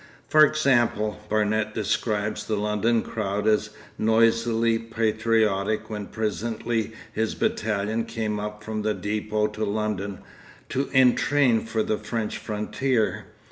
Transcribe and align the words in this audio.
For 0.27 0.43
example, 0.43 1.19
Barnet 1.29 1.75
describes 1.75 2.43
the 2.47 2.55
London 2.55 3.03
crowd 3.03 3.47
as 3.47 3.69
noisily 3.99 4.79
patriotic 4.79 5.91
when 5.91 6.07
presently 6.07 6.93
his 7.13 7.35
battalion 7.35 8.05
came 8.05 8.39
up 8.39 8.63
from 8.63 8.81
the 8.81 8.95
depôt 8.95 9.53
to 9.53 9.63
London, 9.63 10.17
to 10.69 10.89
entrain 10.91 11.67
for 11.67 11.83
the 11.83 11.99
French 11.99 12.39
frontier. 12.39 13.25